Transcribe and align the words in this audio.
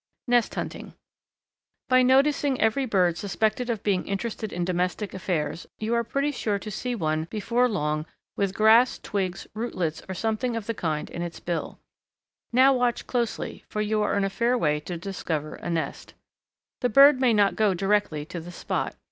Nest 0.27 0.55
Hunting. 0.55 0.95
By 1.87 2.01
noticing 2.01 2.59
every 2.59 2.87
bird 2.87 3.19
suspected 3.19 3.69
of 3.69 3.83
being 3.83 4.07
interested 4.07 4.51
in 4.51 4.65
domestic 4.65 5.13
affairs, 5.13 5.67
you 5.77 5.93
are 5.93 6.03
pretty 6.03 6.31
sure 6.31 6.57
to 6.57 6.71
see 6.71 6.95
one 6.95 7.25
before 7.25 7.69
long 7.69 8.07
with 8.35 8.55
grass, 8.55 8.97
twigs, 8.97 9.45
rootlets, 9.53 10.01
or 10.09 10.15
something 10.15 10.55
of 10.55 10.65
the 10.65 10.73
kind 10.73 11.07
in 11.11 11.21
its 11.21 11.39
bill. 11.39 11.77
Now 12.51 12.73
watch 12.73 13.05
closely, 13.05 13.63
for 13.69 13.79
you 13.81 14.01
are 14.01 14.17
in 14.17 14.23
a 14.23 14.29
fair 14.31 14.57
way 14.57 14.79
to 14.79 14.97
discover 14.97 15.53
a 15.53 15.69
nest. 15.69 16.15
The 16.79 16.89
bird 16.89 17.21
may 17.21 17.31
not 17.31 17.55
go 17.55 17.75
directly 17.75 18.25
to 18.25 18.39
the 18.39 18.51
spot. 18.51 18.95